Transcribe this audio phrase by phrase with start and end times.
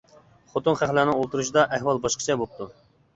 [0.53, 2.69] خوتۇن خەقلەرنىڭ ئولتۇرۇشىدا ئەھۋال باشقىچە بوپتۇ.